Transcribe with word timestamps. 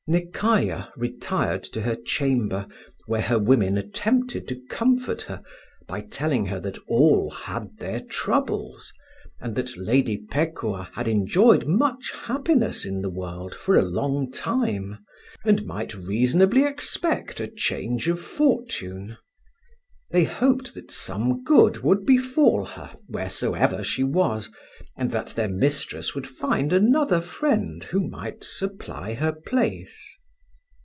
Nekayah 0.09 0.89
retired 0.97 1.61
to 1.63 1.79
her 1.83 1.95
chamber, 1.95 2.67
where 3.05 3.21
her 3.21 3.39
women 3.39 3.77
attempted 3.77 4.45
to 4.49 4.59
comfort 4.69 5.21
her 5.21 5.41
by 5.87 6.01
telling 6.01 6.47
her 6.47 6.59
that 6.59 6.77
all 6.89 7.29
had 7.29 7.77
their 7.77 8.01
troubles, 8.01 8.91
and 9.39 9.55
that 9.55 9.77
Lady 9.77 10.17
Pekuah 10.17 10.89
had 10.95 11.07
enjoyed 11.07 11.65
much 11.67 12.11
happiness 12.13 12.83
in 12.83 13.01
the 13.03 13.11
world 13.11 13.55
for 13.55 13.77
a 13.77 13.83
long 13.89 14.29
time, 14.31 14.97
and 15.45 15.65
might 15.65 15.95
reasonably 15.95 16.65
expect 16.65 17.39
a 17.39 17.47
change 17.47 18.09
of 18.09 18.19
fortune. 18.19 19.15
They 20.09 20.25
hoped 20.25 20.73
that 20.73 20.91
some 20.91 21.41
good 21.41 21.83
would 21.83 22.05
befall 22.05 22.65
her 22.65 22.91
wheresoever 23.07 23.81
she 23.81 24.03
was, 24.03 24.51
and 24.97 25.09
that 25.11 25.27
their 25.27 25.47
mistress 25.47 26.13
would 26.13 26.27
find 26.27 26.73
another 26.73 27.21
friend 27.21 27.81
who 27.85 28.05
might 28.09 28.43
supply 28.43 29.13
her 29.13 29.31
place. 29.31 30.17